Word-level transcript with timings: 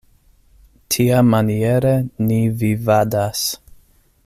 Tiamaniere 0.95 1.93
ni 2.31 2.41
vivadas. 2.63 3.47